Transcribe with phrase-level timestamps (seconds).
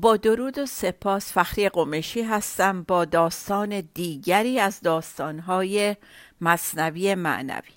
[0.00, 5.96] با درود و سپاس فخری قمشی هستم با داستان دیگری از داستانهای
[6.40, 7.72] مصنوی معنوی.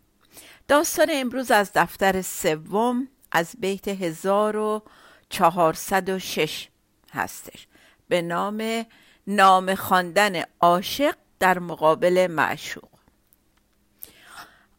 [0.68, 6.68] داستان امروز از دفتر سوم از بیت 1406
[7.14, 7.68] هستش.
[8.08, 8.86] به نام
[9.28, 12.90] نام خواندن عاشق در مقابل معشوق.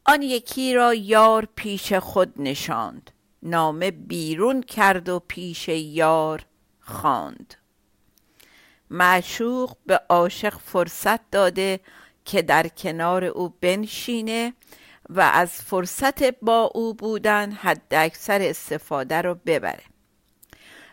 [0.05, 3.11] آن یکی را یار پیش خود نشاند.
[3.43, 6.45] نامه بیرون کرد و پیش یار
[6.91, 7.55] خواند.
[8.91, 11.81] معشوق به عاشق فرصت داده
[12.25, 14.53] که در کنار او بنشینه
[15.09, 19.83] و از فرصت با او بودن حد اکثر استفاده رو ببره.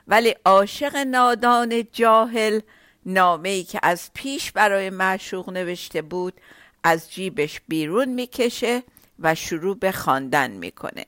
[0.07, 2.59] ولی عاشق نادان جاهل
[3.05, 6.33] نامه ای که از پیش برای معشوق نوشته بود
[6.83, 8.83] از جیبش بیرون می‌کشه
[9.19, 11.05] و شروع به خواندن می‌کنه.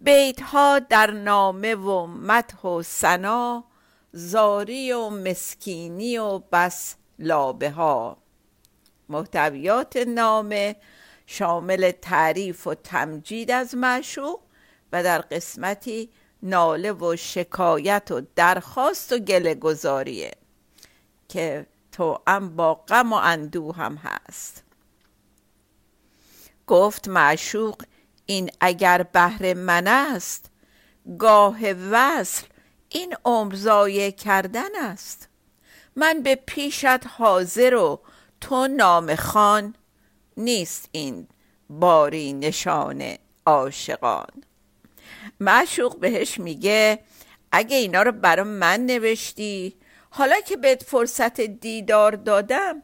[0.00, 3.64] بیت ها در نامه و مدح و سنا
[4.12, 8.16] زاری و مسکینی و بس لابه ها
[9.08, 10.76] محتویات نامه
[11.26, 14.40] شامل تعریف و تمجید از معشوق
[14.92, 16.10] و در قسمتی
[16.42, 20.32] ناله و شکایت و درخواست و گله گذاریه
[21.28, 24.64] که تو ام با غم و اندوه هم هست.
[26.66, 27.82] گفت معشوق
[28.30, 30.50] این اگر بهر من است
[31.18, 31.58] گاه
[31.90, 32.46] وصل
[32.88, 35.28] این عمر کردن است.
[35.96, 38.00] من به پیشت حاضر و
[38.40, 39.74] تو نام خان
[40.36, 41.28] نیست این
[41.70, 43.14] باری نشان
[43.46, 44.44] عاشقان.
[45.40, 46.98] معشوق بهش میگه
[47.52, 49.76] اگه اینا رو برای من نوشتی
[50.10, 52.82] حالا که بهت فرصت دیدار دادم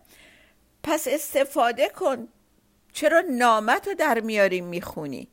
[0.83, 2.29] پس استفاده کن.
[2.93, 5.29] چرا نامت رو در میاری می‌خونی؟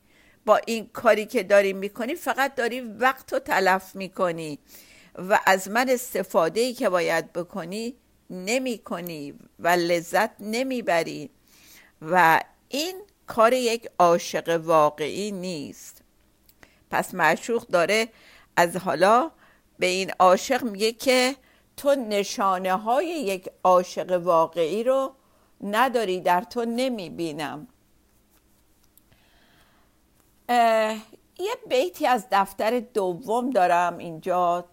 [0.46, 4.58] با این کاری که داری می‌کنی فقط داری وقت رو تلف می‌کنی
[5.14, 7.94] و از من استفاده ای که باید بکنی
[8.30, 11.30] نمی کنی و لذت نمی‌بری
[12.02, 16.02] و این کار یک عاشق واقعی نیست.
[16.90, 18.08] پس معشوق داره
[18.56, 19.30] از حالا
[19.78, 21.36] به این عاشق میگه که
[21.76, 25.14] تو نشانه های یک عاشق واقعی رو
[25.60, 27.68] نداری در تو نمی‌بینم.
[30.48, 34.64] یه بیتی از دفتر دوم دارم اینجا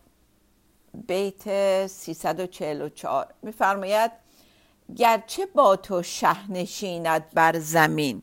[1.07, 4.11] بیت 344 میفرماید
[4.95, 8.21] گرچه با تو شه نشیند بر زمین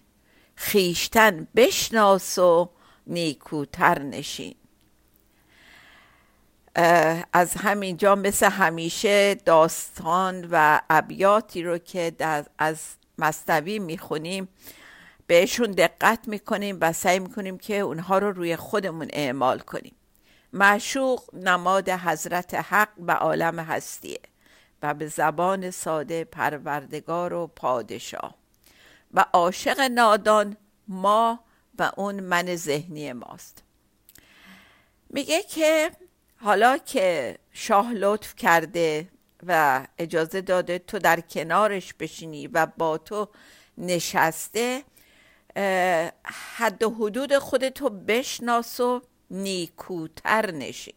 [0.54, 2.68] خیشتن بشناس و
[3.06, 4.54] نیکوتر نشین.
[7.32, 12.12] از همینجا مثل همیشه داستان و ابیاتی رو که
[12.58, 12.78] از
[13.18, 14.48] مستوی می‌خونیم
[15.28, 19.94] بهشون دقت می‌کنیم و سعی می‌کنیم که اونها رو روی خودمون اعمال کنیم.
[20.52, 24.20] معشوق نماد حضرت حق و عالم هستیه
[24.82, 28.34] و به زبان ساده پروردگار و پادشاه.
[29.14, 30.56] و عاشق نادان
[30.88, 31.40] ما
[31.78, 33.62] و اون من ذهنی ماست.
[35.10, 35.90] میگه که
[36.36, 39.08] حالا که شاه لطف کرده
[39.46, 43.28] و اجازه داده تو در کنارش بشینی و با تو
[43.78, 44.82] نشسته
[46.56, 50.94] حد و حدود خودتو بشناس و نیکوتر نشین.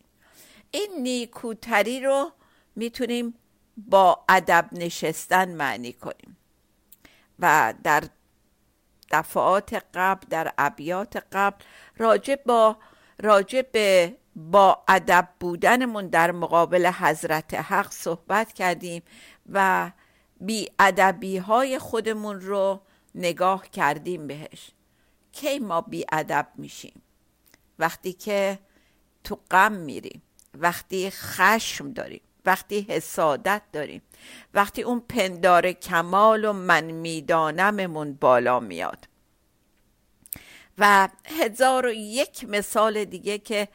[0.71, 2.31] این نیکوتری رو
[2.75, 3.33] می‌تونیم
[3.77, 6.37] با ادب نشستن معنی کنیم.
[7.39, 8.03] و در
[9.11, 11.63] دفعات قبل در ابیات قبل
[11.97, 12.77] راجع با
[13.21, 19.03] راجع به با ادب بودنمون در مقابل حضرت حق صحبت کردیم
[19.51, 19.91] و
[20.39, 22.81] بی ادبی های خودمون رو
[23.15, 24.71] نگاه کردیم بهش.
[25.31, 27.01] کی ما بی ادب میشیم؟
[27.79, 28.59] وقتی که
[29.23, 30.21] تو غم میریم
[30.53, 34.01] وقتی خشم داریم وقتی حسادت داریم
[34.53, 39.07] وقتی اون پندار کمال و من میدانممون بالا میاد.
[40.77, 43.67] و هزار و یک مثال دیگه که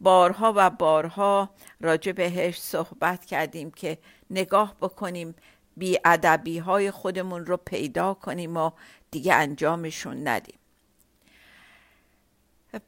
[0.00, 1.50] بارها و بارها
[1.80, 3.98] راجع بهش صحبت کردیم که
[4.30, 5.34] نگاه بکنیم
[6.04, 8.70] ادبی های خودمون رو پیدا کنیم و
[9.10, 10.58] دیگه انجامشون ندیم.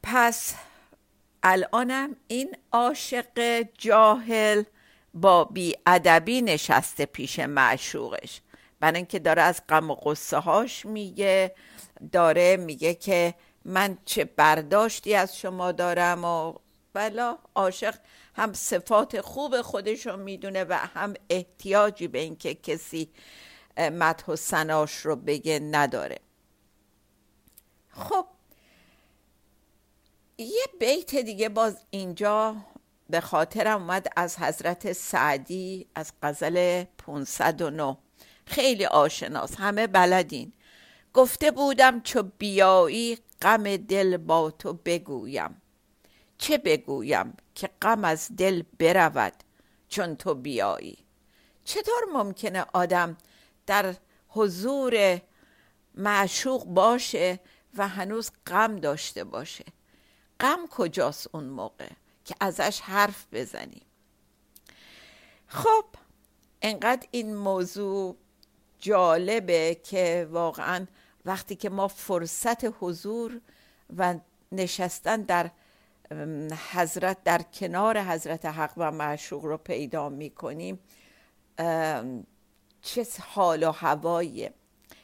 [0.03, 0.55] پس
[1.43, 4.63] الانم این عاشق جاهل
[5.13, 8.41] با بیادبی نشسته پیش معشوقش.
[8.79, 11.55] برای اینکه داره از غم و قصه هاش میگه
[12.11, 13.33] داره میگه که
[13.65, 16.53] من چه برداشتی از شما دارم و
[16.93, 17.95] بلا عاشق
[18.35, 23.09] هم صفات خوب خودشو می‌دونه و هم احتیاجی به اینکه کسی
[23.77, 26.19] مدح و سناش رو بگه نداره.
[27.89, 28.25] خب
[30.37, 32.55] یه بیت دیگه باز اینجا
[33.09, 37.97] به خاطرم اومد از حضرت سعدی از غزل 509
[38.45, 40.53] خیلی آشناس همه بلدین.
[41.13, 45.61] گفته بودم چو بیایی غم دل با تو بگویم.
[46.37, 49.33] چه بگویم که غم از دل برود
[49.87, 50.97] چون تو بیایی؟
[51.65, 53.17] چطور ممکنه آدم
[53.65, 53.95] در
[54.27, 55.21] حضور
[55.95, 57.39] معشوق باشه
[57.77, 59.65] و هنوز غم داشته باشه؟
[60.39, 61.89] غم کجاست اون موقع
[62.25, 63.85] که ازش حرف بزنیم؟
[65.47, 65.85] خب
[66.61, 68.15] انقدر این موضوع
[68.79, 70.85] جالبه که واقعا
[71.25, 73.41] وقتی که ما فرصت حضور
[73.97, 74.15] و
[74.51, 75.51] نشستن در
[76.71, 80.79] حضرت در کنار حضرت حق و معشوق رو پیدا می‌کنیم.
[82.81, 84.53] چه حال و هواییه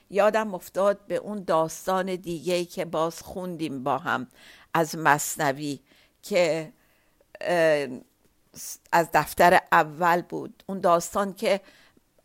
[0.09, 4.27] یادم افتاد به اون داستان دیگه که باز خوندیم با هم
[4.73, 5.79] از مصنوی
[6.21, 6.73] که
[8.91, 10.63] از دفتر اول بود.
[10.67, 11.61] اون داستان که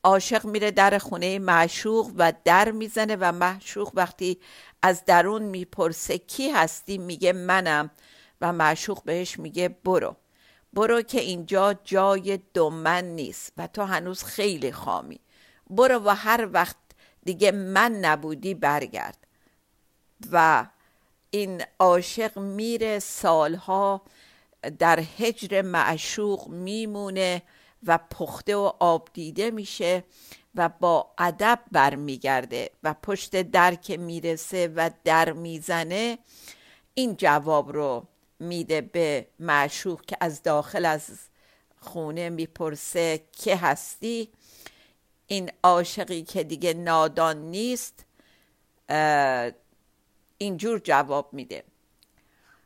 [0.04, 4.40] عاشق میره در خونه معشوق و در می‌زنه و معشوق وقتی
[4.82, 7.90] از درون می‌پرسه کی هستی؟ میگه منم.
[8.40, 10.16] و معشوق بهش میگه برو.
[10.72, 15.20] برو که اینجا جای دومن نیست و تو هنوز خیلی خامی.
[15.70, 16.76] برو و هر وقت
[17.24, 19.26] دیگه من نبودی برگرد.
[20.32, 20.66] و
[21.30, 24.02] این عاشق میره سالها
[24.78, 27.42] در حجر معشوق میمونه
[27.86, 30.04] و پخته و آب دیده میشه
[30.54, 36.18] و با ادب برمیگرده و پشت در که می‌رسه و در می‌زنه
[36.94, 38.06] این جواب رو
[38.38, 41.10] میده به معشوق که از داخل از
[41.80, 44.28] خونه می‌پرسه که هستی.
[45.26, 48.04] این عاشقی که دیگه نادان نیست
[50.38, 51.64] اینجور جواب میده.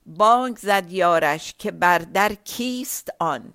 [0.06, 3.52] بانگ زد یارش که بر در کیست آن؟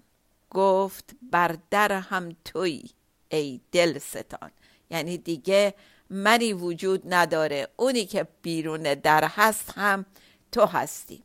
[0.50, 2.84] گفت بر در هم توی
[3.30, 4.52] ای دل ستان
[4.90, 5.74] یعنی دیگه
[6.10, 7.68] منی وجود نداره.
[7.76, 10.06] اونی که بیرون در هست هم
[10.52, 11.24] تو هستی.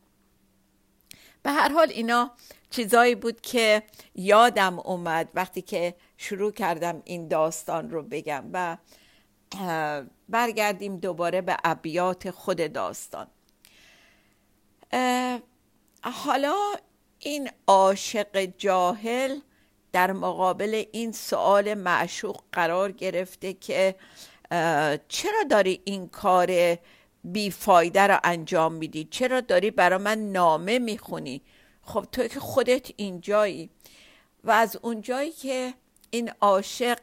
[1.42, 2.30] به هر حال اینا
[2.70, 3.82] چیزایی بود که
[4.14, 8.76] یادم اومد وقتی که شروع کردم این داستان رو بگم و
[10.28, 13.26] برگردیم دوباره به ابیات خود داستان.
[16.02, 16.56] حالا
[17.18, 19.40] این عاشق جاهل
[19.92, 23.94] در مقابل این سوال معشوق قرار گرفته که
[25.08, 26.78] چرا داری این کار
[27.24, 29.04] بیفایده رو انجام میدی.
[29.04, 31.42] چرا داری برا من نامه می‌خونی؟
[31.82, 33.70] خب تو که خودت اینجایی.
[34.44, 35.74] و از اونجایی که
[36.10, 36.98] این عاشق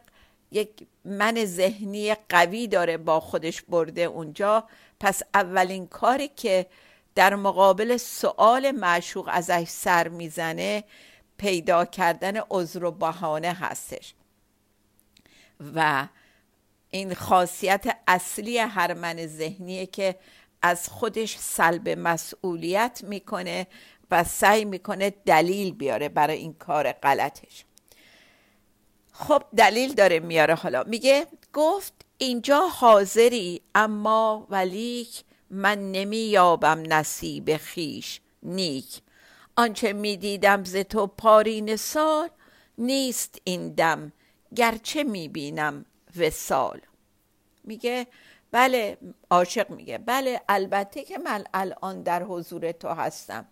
[0.52, 0.70] یک
[1.06, 4.64] من ذهنی قوی داره با خودش برده اونجا
[5.00, 6.66] پس اولین کاری که
[7.16, 10.84] در مقابل سوال معشوق ازش سر می‌زنه
[11.38, 14.14] پیدا کردن عذر و بهانه هستش.
[15.76, 16.08] و
[16.98, 20.16] این خاصیت اصلی هر من ذهنیه که
[20.62, 23.68] از خودش سلب مسئولیت می‌کنه
[24.12, 27.66] و سعی می‌کنه دلیل بیاره برای این کار غلطش.
[29.12, 30.84] خب دلیل داره میاره حالا.
[30.84, 38.22] میگه گفت اینجا حاضری اما ولیک من نمی یابم نصیب خیش.
[38.44, 39.02] نیک.
[39.56, 42.30] آنچه می‌دیدم ز تو پارین سال
[42.78, 44.12] نیست این دم.
[44.56, 45.86] گرچه می‌بینم
[46.18, 46.82] وسال
[47.64, 48.08] میگه
[48.52, 48.98] بله
[49.30, 49.98] عاشق میگه.
[49.98, 53.46] بله البته که من الان در حضور تو هستم.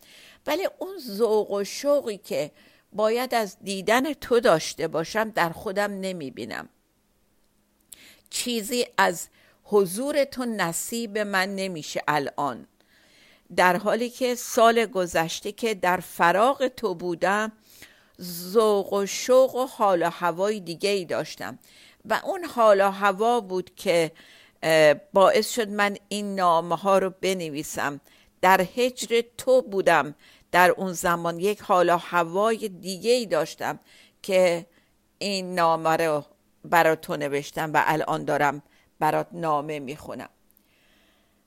[0.47, 2.51] ولی اون ذوق و شوقی که
[2.93, 6.69] باید از دیدن تو داشته باشم در خودم نمی‌بینم.
[8.29, 9.27] چیزی از
[9.63, 12.67] حضور تو نصیب من نمیشه الان.
[13.55, 17.51] در حالی که سال گذشته که در فراغ تو بودم
[18.21, 21.59] ذوق و شوق و حال و هوای دیگه ای داشتم.
[22.09, 24.11] و اون حال و هوا بود که
[25.13, 28.01] باعث شد من این نامه ها رو بنویسم.
[28.41, 30.15] در هجر تو بودم.
[30.51, 33.79] در اون زمان یک حال و هوای دیگه ای داشتم
[34.21, 34.65] که
[35.17, 36.23] این نامه رو
[36.65, 38.61] برات تو نوشتم و الان دارم
[38.99, 40.29] برات نامه می‌خونم.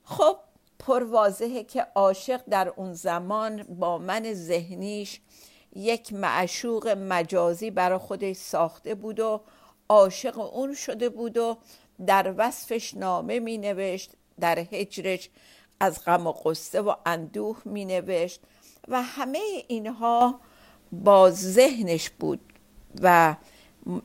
[0.04, 0.36] خب
[0.78, 5.20] پر واضحه که عاشق در اون زمان با من ذهنیش
[5.76, 9.40] یک معشوق مجازی برای خودش ساخته بود و
[9.88, 11.56] عاشق اون شده بود و
[12.06, 15.30] در وصفش نامه می نوشت در هجرش
[15.80, 18.40] از غم و قصه و اندوه می نوشت
[18.88, 20.40] و همه اینها
[20.92, 22.40] با ذهنش بود
[23.02, 23.36] و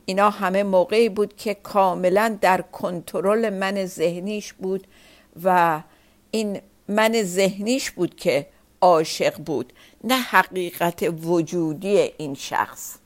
[0.06, 4.86] اینا همه موقعی بود که کاملا در کنترل من ذهنیش بود
[5.42, 5.82] و
[6.30, 8.46] این من ذهنیش بود که
[8.80, 9.72] عاشق بود
[10.04, 12.96] نه حقیقت وجودی این شخص.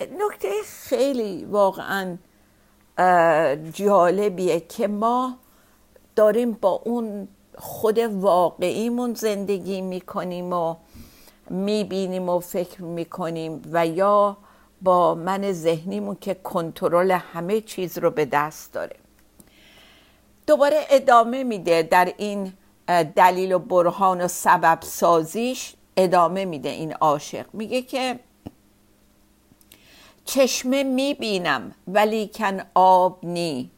[0.00, 2.16] نکته خیلی واقعا
[3.72, 5.36] جالبیه که ما
[6.16, 7.28] داریم با اون
[7.58, 10.74] خود واقعیمون زندگی می‌کنیم و
[11.50, 14.36] می‌بینیم و فکر می‌کنیم و یا
[14.82, 18.96] با من ذهنیمون که کنترل همه چیز رو به دست داره.
[20.46, 22.52] دوباره ادامه میده در این
[23.16, 27.46] دلیل و برهان و سبب سازیش ادامه میده این عاشق.
[27.52, 28.20] میگه که
[30.24, 33.70] چشمه می‌بینم ولی کن آب نی.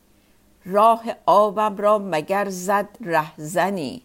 [0.64, 4.02] راه آبم را مگر زد رهزنی.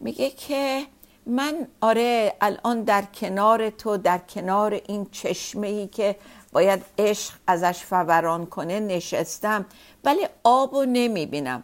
[0.00, 0.86] میگه که
[1.26, 6.16] من آره الان در کنار تو در کنار این چشمه ای که
[6.52, 9.66] باید عشق ازش فوران کنه نشستم
[10.04, 11.62] ولی آب رو نمی‌بینم.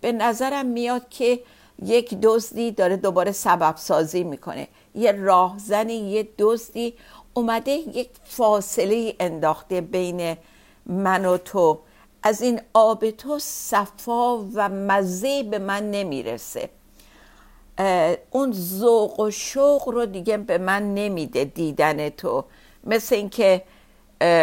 [0.00, 1.40] به نظرم میاد که
[1.82, 4.68] یک دزدی داره دوباره سبب سازی می‌کنه.
[4.94, 6.94] یه راهزنی یه دزدی
[7.34, 10.36] اومده یک فاصله انداخته بین
[10.86, 11.78] من و تو.
[12.22, 16.70] از این آب تو صفا و مزه به من نمی‌رسه.
[18.30, 22.44] اون ذوق و شوق رو دیگه به من نمیده دیدن تو.
[22.84, 23.62] مثل اینکه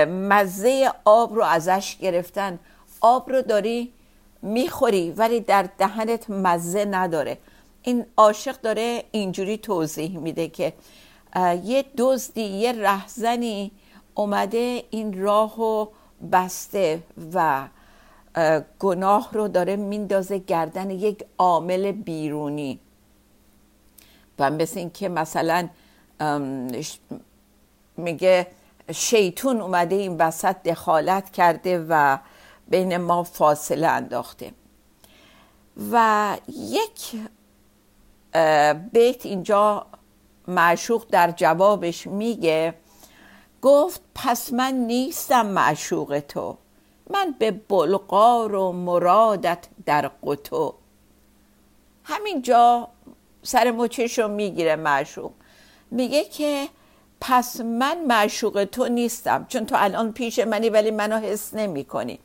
[0.07, 2.59] مزه آب رو ازش گرفتن.
[3.01, 3.91] آب رو داری
[4.41, 7.37] می‌خوری ولی در دهنت مزه نداره.
[7.83, 10.73] این عاشق داره اینجوری توضیح میده که
[11.63, 13.71] یه دزدی یه رهزنی
[14.15, 15.91] اومده این راه رو
[16.31, 17.67] بسته و
[18.79, 22.79] گناه رو داره میندازه گردن یک عامل بیرونی.
[24.39, 25.69] و مثل این که مثلا
[27.97, 28.47] میگه
[28.93, 32.17] شیطون اومده این وسط دخالت کرده و
[32.67, 34.51] بین ما فاصله انداخته.
[35.91, 37.15] و یک
[38.91, 39.85] بیت اینجا
[40.47, 42.73] معشوق در جوابش میگه
[43.61, 46.57] گفت پس من نیستم معشوق تو.
[47.09, 50.73] من به بلغار و مرادت در قطو
[52.03, 52.87] همینجا
[53.43, 55.31] سر مچش رو می‌گیره معشوق.
[55.91, 56.67] میگه که
[57.21, 62.19] پس من معشوق تو نیستم چون تو الان پیش منی ولی منو حس نمی کنی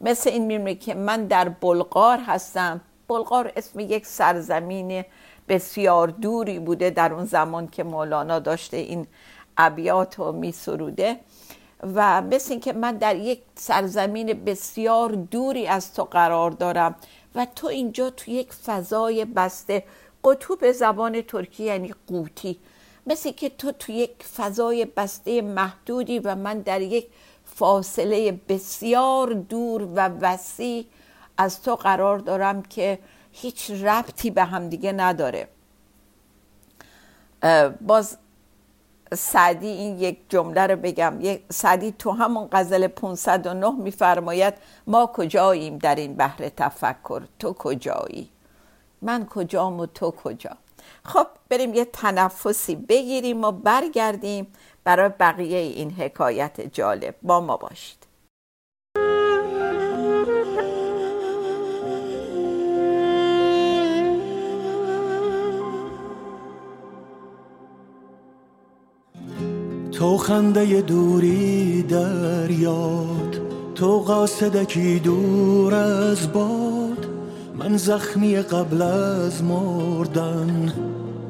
[0.00, 2.80] مثل این میمونه که من در بلغار هستم.
[3.08, 5.04] بلغار اسم یک سرزمین
[5.48, 9.06] بسیار دوری بوده در اون زمان که مولانا داشته این
[9.56, 11.16] ابیات رو می سروده
[11.94, 16.94] و مثل این که من در یک سرزمین بسیار دوری از تو قرار دارم
[17.34, 19.84] و تو اینجا تو یک فضای بسته.
[20.24, 22.58] قطوب زبان ترکی یعنی قوتی
[23.06, 27.06] مثل که تو تو یک فضای بسته محدودی و من در یک
[27.44, 30.84] فاصله بسیار دور و وسیع
[31.38, 32.98] از تو قرار دارم که
[33.40, 35.48] هیچ ربطی به هم دیگه نداره.
[37.80, 38.18] باز
[39.14, 41.18] سعدی این یک جمله رو بگم.
[41.50, 44.54] سعدی تو همون غزل 509 میفرماید
[44.86, 48.30] ما کجاییم در این بحر تفکر؟ تو کجایی؟
[49.02, 50.56] من کجام و تو کجا؟
[51.04, 54.46] خب بریم یه تنفسی بگیریم و برگردیم
[54.84, 57.14] برای بقیه این حکایت جالب.
[57.22, 58.07] با ما باشید.
[69.98, 73.40] تو خنده دوری در یاد
[73.74, 77.06] تو قاصدکی دور از باد.
[77.58, 80.72] من زخمی قبل از مردن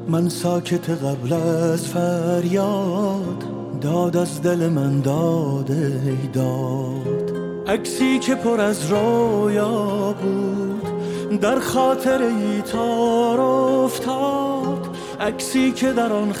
[0.07, 3.43] من ساکت قبل از فریاد.
[3.81, 7.37] داد از دل من داده داد.
[7.67, 14.87] عکسی که پر از رویا بود در خاطر ای تار افتاد.
[15.19, 16.33] عکسی که در آن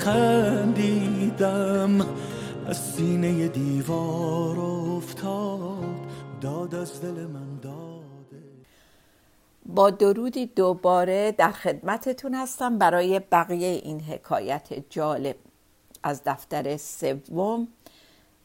[1.39, 2.07] خندیدم
[2.67, 5.95] از سینه دیوار افتاد
[6.41, 8.43] داد از دل من داده.
[9.65, 12.77] با درودی دوباره در خدمتتون هستم.
[12.77, 15.35] برای بقیه این حکایت جالب
[16.03, 17.67] از دفتر سوم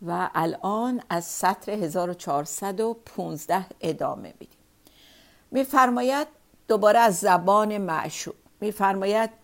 [0.07, 4.59] و الان از سطر 1415 ادامه میدیم.
[5.51, 6.27] میفرماید
[6.69, 8.35] دوباره از زبان معشوق.
[8.61, 9.44] میفرماید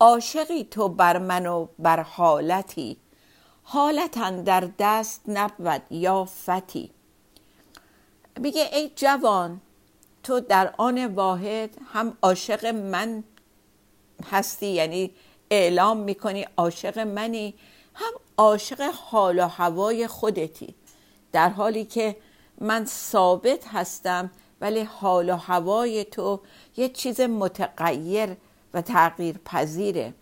[0.00, 2.96] عاشقی تو بر من و بر حالتی
[3.62, 6.90] حالتن در دست نبود یا فتی.
[8.40, 9.60] میگه ای جوان
[10.22, 13.24] تو در آن واحد هم عاشق من
[14.30, 15.10] هستی یعنی
[15.50, 17.54] اعلام می‌کنی عاشق منی
[17.94, 20.74] هم عاشق حال و هوای خودتی.
[21.32, 22.16] در حالی که
[22.60, 26.40] من ثابت هستم ولی حال و هوای تو
[26.76, 28.36] یه چیز متغیر
[28.74, 30.14] و تغییر پذیره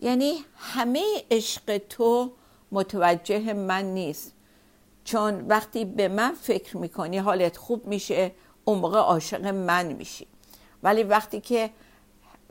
[0.00, 2.32] یعنی همه عشق تو
[2.72, 4.32] متوجه من نیست.
[5.04, 8.32] چون وقتی به من فکر می‌کنی حالت خوب میشه
[8.64, 10.26] اون موقع عاشق من میشی.
[10.82, 11.70] ولی وقتی که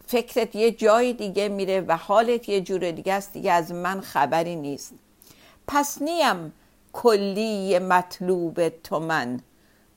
[0.08, 4.56] فکرت یه جای دیگه میره و حالت یه جور دیگه است دیگه از من خبری
[4.56, 4.94] نیست.
[5.68, 6.54] پس نیم
[6.94, 9.40] کلی مطلوب تو من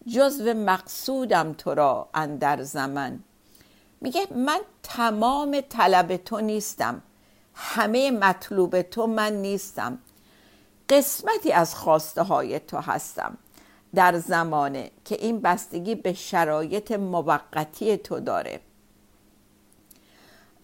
[0.07, 3.21] جزو مقصودم تو را اندر زمن.
[4.01, 7.03] میگه من تمام طلب تو نیستم.
[7.55, 9.99] همه مطلوب تو من نیستم.
[10.89, 13.39] قسمتی از خواسته های تو هستم.
[13.95, 18.61] در زمانه که این بستگی به شرایط موقتی تو داره.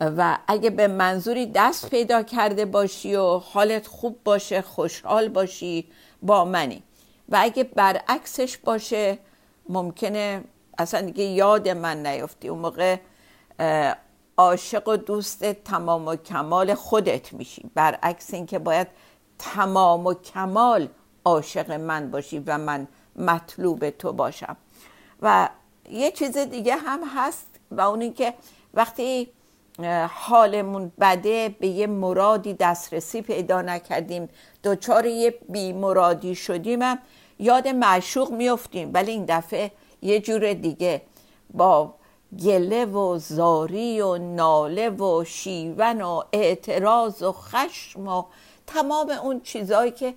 [0.01, 5.89] و اگه به منظوری دست پیدا کرده باشی و حالت خوب باشه خوشحال باشی
[6.23, 6.83] با منی.
[7.29, 9.19] و اگه برعکسش باشه
[9.69, 10.45] ممکنه
[10.79, 12.49] اصلا دیگه یاد من نیفتی.
[12.49, 12.97] اون موقع
[14.37, 17.71] عاشق و دوست تمام و کمال خودت میشی.
[17.75, 18.87] برعکس اینکه باید
[19.39, 20.89] تمام و کمال
[21.25, 24.57] عاشق من باشی و من مطلوب تو باشم.
[25.23, 25.49] و
[25.91, 28.35] یه چیز دیگه هم هست و اون که
[28.75, 29.29] وقتی
[30.09, 34.29] حالمون بده به یه مرادی دسترسی پیدا نکردیم
[34.63, 36.99] دوچار یه بیمرادی شدیم هم
[37.39, 39.71] یاد معشوق میفتیم ولی این دفعه
[40.03, 41.03] یه جور دیگه
[41.55, 41.95] با
[42.39, 48.25] گله و زاری و ناله و شیون و اعتراض و خشم و
[48.67, 50.15] تمام اون چیزهایی که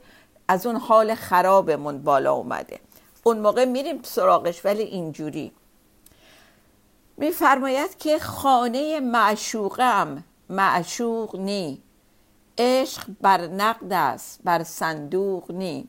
[0.48, 2.80] از اون حال خرابمون بالا اومده.
[3.24, 5.51] اون موقع میریم سراغش ولی اینجوری.
[7.18, 11.82] میفرماید که خانه معشوقم معشوق نی.
[12.58, 15.88] عشق بر نقد است بر صندوق نی.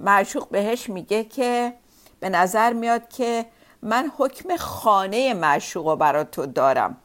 [0.00, 1.74] معشوق بهش میگه که
[2.20, 3.46] به نظر میاد که
[3.82, 6.96] من حکم خانه معشوق رو برا تو دارم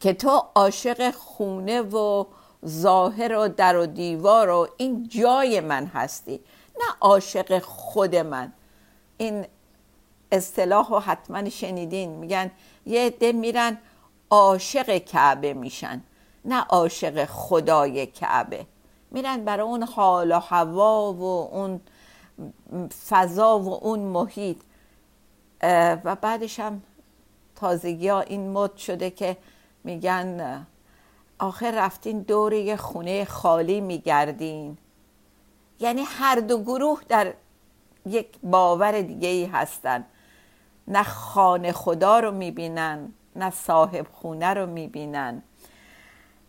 [0.00, 2.24] که تو عاشق خونه و
[2.66, 6.40] ظاهر و در و دیوار و این جای من هستی
[6.78, 8.52] نه عاشق خود من.
[9.16, 9.46] این
[10.32, 12.50] اصطلاح رو حتما شنیدین؟ میگن
[12.86, 13.78] یه عده میرن
[14.30, 16.02] عاشق کعبه میشن
[16.44, 18.66] نه عاشق خدای کعبه.
[19.10, 21.22] میرن برای اون حال و هوا و
[21.54, 21.80] اون
[23.08, 24.56] فضا و اون محیط.
[26.04, 26.82] و بعدش هم
[27.56, 29.36] تازگی ها این مد شده که
[29.84, 30.66] میگن
[31.38, 34.78] آخر رفتین دور یه خونه خالی میگردین.
[35.80, 37.34] یعنی هر دو گروه در
[38.06, 40.04] یک باور دیگه ای هستن.
[40.88, 45.42] نه خانه خدا رو می‌بینن نه صاحب خونه رو می‌بینن.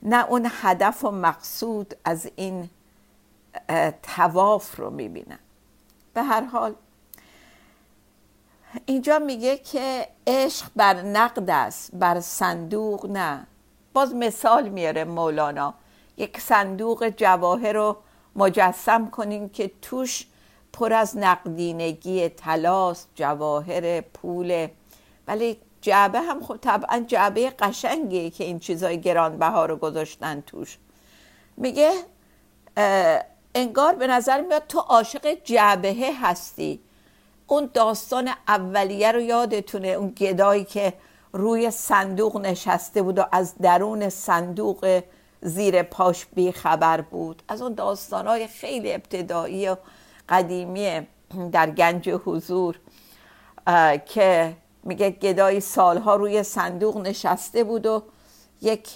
[0.03, 2.69] نه اون هدف و مقصود از این
[4.03, 5.39] تواف رو می‌بینن.
[6.13, 6.75] به هر حال
[8.85, 13.47] اینجا میگه که عشق بر نقد است بر صندوق نه.
[13.93, 15.73] باز مثال میاره مولانا.
[16.17, 17.97] یک صندوق جواهر رو
[18.35, 20.27] مجسم کنیم که توش
[20.73, 24.67] پر از نقدینگی تلاست جواهر پول.
[25.27, 30.77] ولی جعبه هم خب طبعا جعبه قشنگیه که این چیزای گرانبها رو گذاشتن توش.
[31.57, 31.91] میگه
[33.55, 36.79] انگار به نظر میاد تو عاشق جعبه هستی.
[37.49, 40.93] اون داستان اولیه رو یادتونه اون گدایی که
[41.33, 45.01] روی صندوق نشسته بود و از درون صندوق
[45.41, 47.43] زیر پاش بی خبر بود.
[47.47, 49.75] از اون داستانهای خیلی ابتدایی و
[50.29, 51.07] قدیمی
[51.51, 52.79] در گنج حضور
[54.05, 58.03] که میگه گدای سالها روی صندوق نشسته بود و
[58.61, 58.89] یک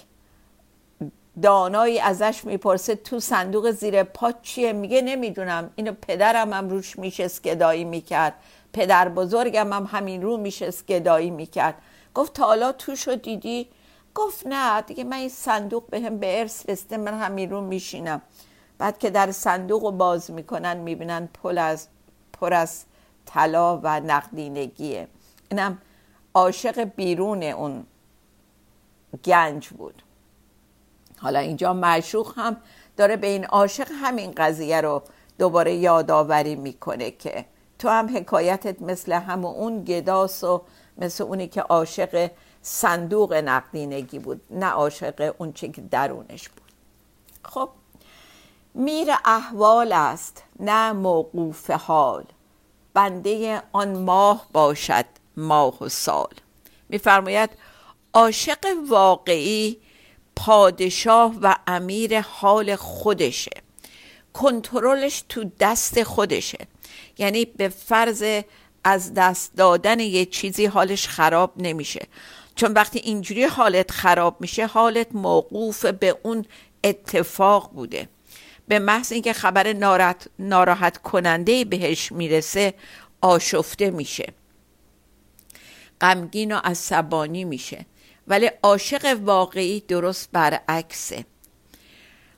[1.42, 5.70] دانایی ازش می‌پرسه تو صندوق زیر پا چیه؟ میگه نمی‌دونم.
[5.76, 8.34] اینو پدرم هم روش میشست گدایی می‌کرد.
[8.72, 11.74] پدر بزرگم هم همین رو میشست گدایی می‌کرد.
[12.14, 13.68] گفت تا حالا توشو دیدی؟
[14.14, 14.80] گفت نه.
[14.80, 18.22] دیگه من این صندوق به هم به ارث رسته من همین رو میشینم.
[18.78, 21.88] بعد که در صندوق رو باز می‌کنن می‌بینن پل از
[22.32, 22.84] پر از
[23.26, 25.08] طلا و نقدینگیه.
[25.50, 25.78] اینم
[26.34, 27.86] عاشق بیرون اون
[29.24, 30.02] گنج بود.
[31.24, 32.56] حالا اینجا معشوق هم
[32.96, 35.02] داره به این عاشق همین قضیه رو
[35.38, 37.44] دوباره یادآوری می‌کنه که
[37.78, 40.62] تو هم حکایتت مثل هم اون گداس و
[40.98, 42.30] مثل اونی که عاشق
[42.62, 46.72] صندوق نقدینگی بود نه عاشق اون چی که درونش بود.
[47.44, 47.68] خب
[48.74, 52.24] میر احوال است نه موقوف حال.
[52.94, 55.04] بنده آن ماه باشد
[55.36, 56.34] ماه و سال.
[56.88, 57.50] میفرماید
[58.14, 59.83] عاشق واقعی
[60.36, 63.50] پادشاه و امیر حال خودشه.
[64.32, 66.58] کنترلش تو دست خودشه.
[67.18, 68.42] یعنی به فرض
[68.84, 72.06] از دست دادن یه چیزی حالش خراب نمیشه.
[72.54, 76.44] چون وقتی اینجوری حالت خراب میشه حالت موقوف به اون
[76.84, 78.08] اتفاق بوده.
[78.68, 82.74] به محض اینکه خبر ناراحت, ناراحت کننده بهش می‌رسه
[83.20, 84.32] آشفته میشه.
[86.00, 87.86] غمگین و عصبانی میشه.
[88.28, 91.24] ولی عاشق واقعی درست برعکسه.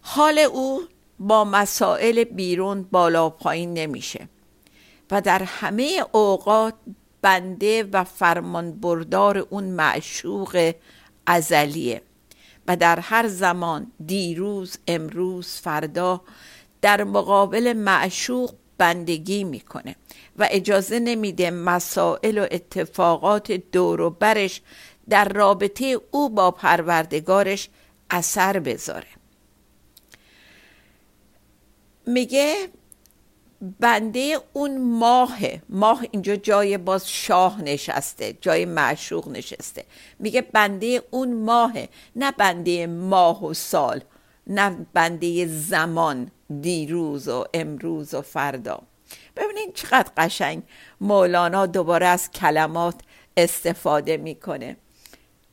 [0.01, 0.83] حال او
[1.19, 4.29] با مسائل بیرون بالا پایین نمیشه
[5.11, 6.75] و در همه اوقات
[7.23, 10.73] بنده و فرمان بردار اون معشوق
[11.27, 12.03] ازلیه
[12.69, 16.21] و در هر زمان دیروز امروز فردا
[16.83, 19.97] در مقابل معشوق بندگی می‌کنه
[20.39, 24.63] و اجازه نمیده مسائل و اتفاقات دور و برش
[25.09, 27.69] در رابطه او با پروردگارش
[28.11, 29.07] اثر بذاره.
[32.07, 32.69] میگه
[33.81, 35.39] بنده اون ماه
[35.69, 39.85] ماه اینجا جای باز شاه نشسته جای معشوق نشسته.
[40.19, 41.89] میگه بنده اون ماهه.
[42.17, 44.01] نه بنده ماه و سال
[44.47, 48.83] نه بنده زمان دیروز و امروز و فردا.
[49.37, 50.63] ببینید چقدر قشنگ
[51.01, 52.95] مولانا دوباره از کلمات
[53.37, 54.77] استفاده می‌کنه.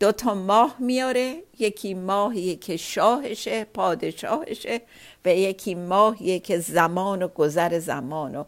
[0.03, 4.81] دو تا ماه میاره یکی ماهیه که شاهشه پادشاهشه
[5.25, 8.45] و یکی ماهیه که زمان و گذر زمان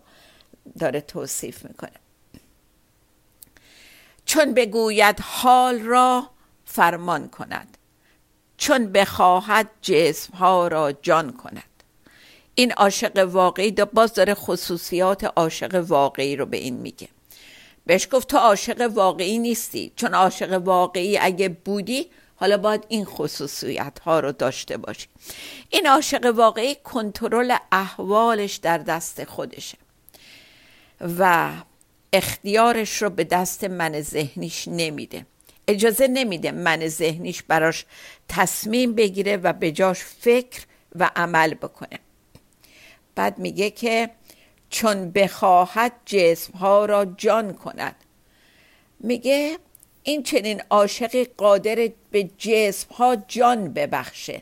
[0.79, 1.91] داره توصیف می‌کنه.
[4.25, 6.29] چون بگوید حال را
[6.65, 7.77] فرمان کند
[8.57, 11.83] چون بخواهد جسم ها را جان کند.
[12.55, 17.07] این عاشق واقعی باز داره خصوصیات عاشق واقعی رو به این میگه.
[17.85, 19.91] بهش گفت تو عاشق واقعی نیستی.
[19.95, 25.07] چون عاشق واقعی اگه بودی حالا باید این خصوصیت ها رو داشته باشی.
[25.69, 29.77] این عاشق واقعی کنترل احوالش در دست خودشه
[31.19, 31.51] و
[32.13, 35.25] اختیارش رو به دست من ذهنیش نمیده.
[35.67, 37.85] اجازه نمیده من ذهنیش براش
[38.29, 40.61] تصمیم بگیره و به جاش فکر
[40.95, 41.99] و عمل بکنه.
[43.15, 44.09] بعد میگه که
[44.69, 47.95] چون بخواهد جسم ها را جان کند.
[48.99, 49.57] میگه
[50.03, 54.41] این چنین عاشقی قادر به جسم ها جان ببخشه.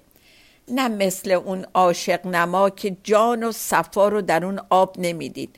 [0.67, 5.55] نه مثل اون عاشق نما که جان و صفا رو در اون آب نمی‌دید.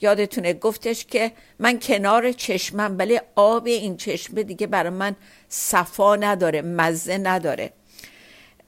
[0.00, 5.16] یادتونه گفتش که من کنار چشمم ولی آب این چشمه دیگه برای من
[5.48, 7.72] صفا نداره مزه نداره.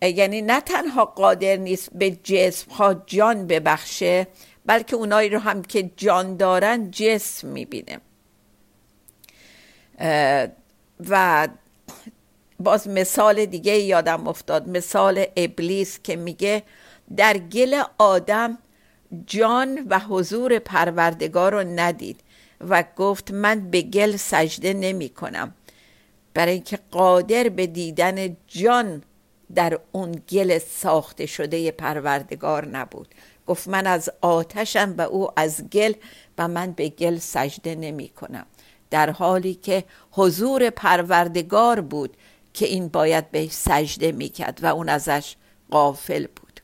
[0.02, 4.26] یعنی نه تنها قادر نیست به جسم ها جان ببخشه
[4.66, 8.00] بلکه اونایی رو هم که جان دارن جسم می‌بینه.
[11.08, 11.48] و
[12.60, 14.68] باز مثال دیگه یادم افتاد.
[14.68, 16.62] مثال ابلیس که میگه
[17.16, 18.58] در گل آدم
[19.26, 22.20] جان و حضور پروردگار رو ندید
[22.60, 25.54] و گفت من به گل سجده نمی کنم
[26.34, 29.02] برای اینکه قادر به دیدن جان
[29.54, 33.14] در اون گل ساخته شده پروردگار نبود.
[33.46, 35.92] گفت من از آتشم و او از گل
[36.38, 38.46] و من به گل سجده نمی کنم.
[38.90, 42.16] در حالی که حضور پروردگار بود
[42.54, 45.36] که این باید به سجده می‌کرد و اون ازش
[45.70, 46.60] قافل بود.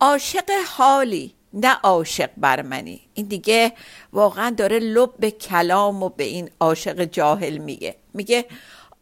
[0.00, 3.72] عاشق حالی نه عاشق برمنی این دیگه
[4.12, 7.96] واقعا داره لب به کلام و به این عاشق جاهل میگه.
[8.14, 8.46] میگه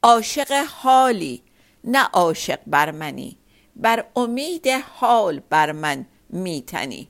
[0.02, 1.42] عاشق حالی
[1.84, 3.36] نه عاشق برمنی
[3.76, 7.08] بر امید حال بر من میتنی.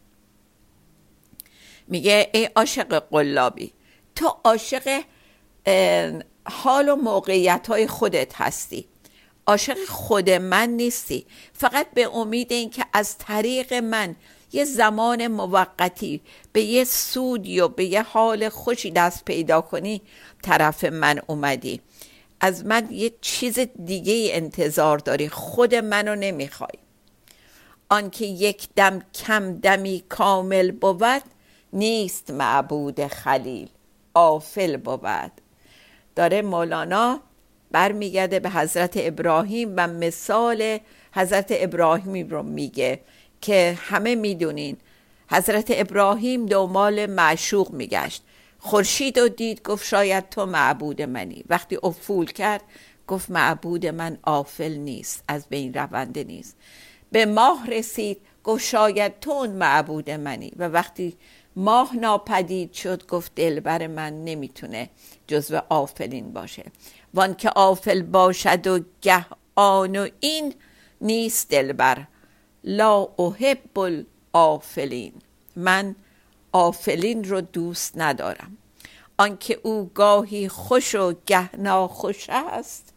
[1.88, 3.72] میگه ای عاشق قلابی
[4.16, 5.02] تو عاشق
[6.44, 8.88] حال و موقعیت های خودت هستی.
[9.46, 11.26] عاشق خود من نیستی.
[11.52, 14.16] فقط به امید اینکه از طریق من
[14.52, 16.20] یه زمان موقتی
[16.52, 20.02] به یه سودی و به یه حال خوشی دست پیدا کنی
[20.42, 21.80] طرف من اومدی.
[22.40, 25.28] از من یه چیز دیگه انتظار داری.
[25.28, 26.78] خود منو نمی‌خوای.
[27.92, 31.22] آنکه یک دم کم دمی کامل بود
[31.72, 33.68] نیست معبود خلیل
[34.14, 35.32] آفل بود.
[36.16, 37.20] داره مولانا
[37.70, 40.78] برمیگرده به حضرت ابراهیم و مثال
[41.12, 43.00] حضرت ابراهیم رو میگه
[43.40, 44.76] که همه می‌دونین
[45.30, 48.22] حضرت ابراهیم دومال معشوق میگشت.
[48.58, 51.44] خورشید و دید گفت شاید تو معبود منی.
[51.48, 52.62] وقتی افول کرد
[53.06, 56.56] گفت معبود من آفل نیست از بین رونده نیست.
[57.12, 60.52] به ماه رسید گفت شاید تو اون معبود منی.
[60.56, 61.16] و وقتی
[61.56, 64.90] ماه ناپدید شد گفت دلبر من نمی‌تونه
[65.26, 66.64] جزو آفلین باشه.
[67.14, 70.54] وان که آفل باشد و گه آن و این
[71.00, 72.06] نیست دلبر.
[72.64, 75.12] لا احب الافلین
[75.56, 75.96] من
[76.52, 78.56] آفلین رو دوست ندارم.
[79.18, 82.94] آنکه او گاهی خوش و گه ناخوش است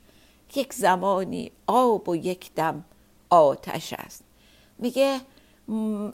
[0.55, 2.85] یک زمانی آب و یک دم
[3.33, 4.23] آتش است.
[4.77, 5.19] میگه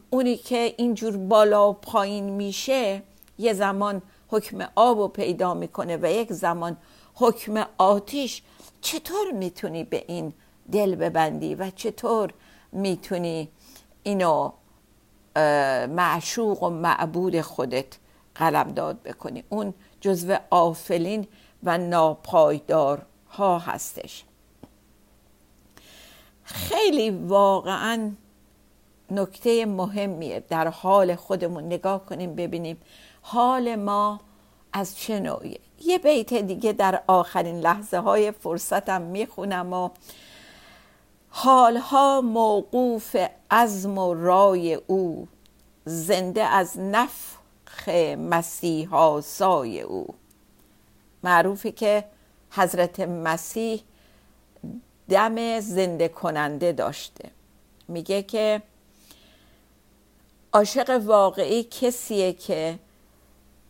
[0.10, 3.04] اونی که اینجور بالا و پایین میشه
[3.38, 6.78] یه زمان حکم آب رو پیدا می‌کنه و یک زمان
[7.14, 8.42] حکم آتیش.
[8.82, 10.34] چطور می‌تونی به این
[10.72, 12.34] دل ببندی و چطور
[12.72, 13.50] می‌تونی
[14.04, 14.52] اینو
[15.88, 17.98] معشوق و معبود خودت
[18.36, 21.28] قلمداد بکنی؟ اون جزو آفلین
[21.64, 24.24] و ناپایدار ها هستش.
[26.54, 28.12] خیلی واقعا
[29.12, 32.78] نکته مهمیه در حال خودمون نگاه کنیم ببینیم
[33.22, 34.20] حال ما
[34.74, 35.60] از چه نوعیه.
[35.82, 39.90] یه بیت دیگه در آخرین لحظه های فرصتم می‌خونم و
[41.30, 43.16] حالها موقوف
[43.52, 45.28] عزم و رای او
[45.86, 50.08] زنده از نفخ مسیحا سای او.
[51.24, 52.06] معروفی که
[52.52, 53.82] حضرت مسیح
[55.10, 57.30] دم زنده کننده داشته.
[57.88, 58.62] میگه که
[60.54, 62.80] عاشق واقعی کسیه که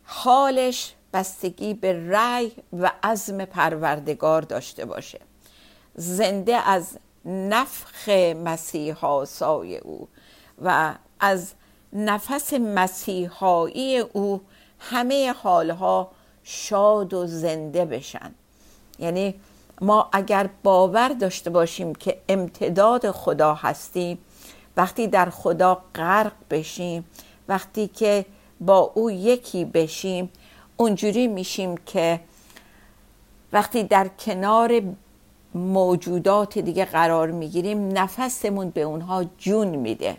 [0.03, 5.19] حالش بستگی به رأی و عزم پروردگار داشته باشه.
[5.95, 8.09] زنده از نفخ
[8.43, 10.07] مسیحا سای او
[10.61, 11.53] و از
[11.93, 14.41] نفس مسیحایی او
[14.79, 16.11] همه حالها
[16.43, 18.31] شاد و زنده بشن.
[18.99, 19.35] یعنی
[19.81, 24.17] ما اگر باور داشته باشیم که امتداد خدا هستیم
[24.77, 27.05] وقتی در خدا غرق بشیم
[27.47, 28.25] وقتی که
[28.61, 30.29] با او یکی بشیم
[30.77, 32.19] اونجوری میشیم که
[33.53, 34.81] وقتی در کنار
[35.53, 40.17] موجودات دیگه قرار می‌گیریم نفسمون به اونها جون میده.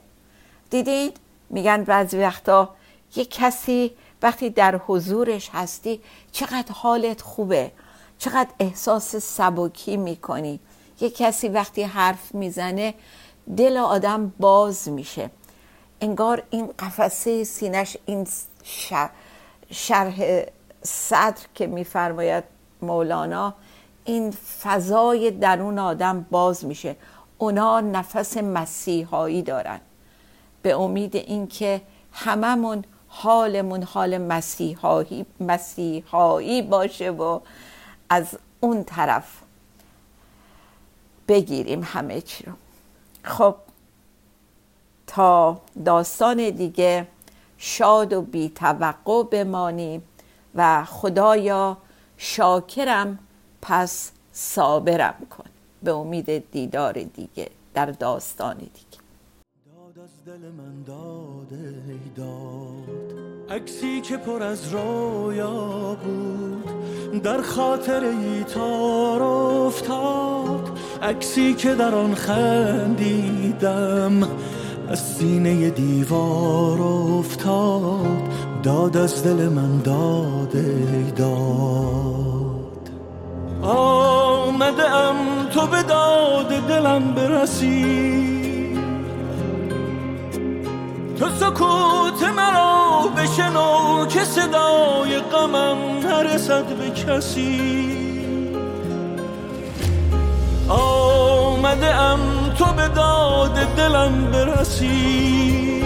[0.70, 1.16] دیدید؟
[1.50, 2.68] میگن بعضی وقتا
[3.16, 3.90] یه کسی
[4.22, 6.00] وقتی در حضورش هستی
[6.32, 7.72] چقدر حالت خوبه.
[8.20, 10.60] چقدر احساس سبکی می‌کنی؟
[11.00, 12.94] یه کسی وقتی حرف می‌زنه
[13.56, 15.30] دل آدم باز میشه.
[16.00, 18.26] انگار این قفسه سینش این
[19.70, 20.20] شرح
[20.82, 22.44] صدر که میفرماید
[22.82, 23.54] مولانا
[24.04, 24.30] این
[24.62, 26.96] فضای درون آدم باز میشه.
[27.38, 29.80] اونا نفس مسیحایی دارن.
[30.62, 31.80] به امید اینکه
[32.12, 37.40] هممون حالمون حال مسیحایی مسیحایی باشه و
[38.10, 39.24] از اون طرف
[41.28, 42.52] بگیریم همه چی رو.
[43.22, 43.56] خب
[45.06, 47.06] تا داستان دیگه
[47.58, 50.02] شاد و بی توقع بمانیم
[50.54, 51.76] و خدایا
[52.16, 53.18] شاکرم
[53.62, 55.50] پس صابرم کن
[55.82, 58.70] به امید دیدار دیگه در داستان دیگه.
[59.66, 61.74] داد از دل من داده
[62.16, 63.50] داد.
[63.50, 66.59] عکسی که پر از رویا بود
[67.18, 74.12] در خاطر ای تار افتاد عکسی که در آن خندیدم
[74.88, 78.22] از سینه دیوار افتاد
[78.62, 82.90] داد از دل من داده داد.
[83.62, 84.82] آمده
[85.54, 88.29] تو به داد دلم برسی.
[91.20, 98.20] تو سکوت مرا بشنو که صدای غمم نرسد به کسی.
[100.68, 102.20] آمده ام
[102.58, 105.82] تو به داد دلم برسی.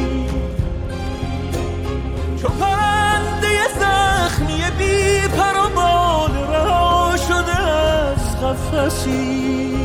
[2.42, 9.83] چو پرنده زخمی بی پر و بال رها شده از قفسی.